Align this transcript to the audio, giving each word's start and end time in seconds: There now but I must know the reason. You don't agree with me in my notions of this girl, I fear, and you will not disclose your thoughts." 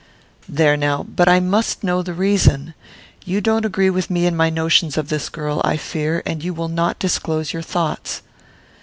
There 0.49 0.75
now 0.77 1.03
but 1.03 1.29
I 1.29 1.39
must 1.39 1.83
know 1.83 2.01
the 2.01 2.15
reason. 2.15 2.73
You 3.23 3.39
don't 3.39 3.65
agree 3.65 3.91
with 3.91 4.09
me 4.09 4.25
in 4.25 4.35
my 4.35 4.49
notions 4.49 4.97
of 4.97 5.09
this 5.09 5.29
girl, 5.29 5.61
I 5.63 5.77
fear, 5.77 6.23
and 6.25 6.43
you 6.43 6.55
will 6.55 6.69
not 6.69 6.97
disclose 6.97 7.53
your 7.53 7.61
thoughts." 7.61 8.23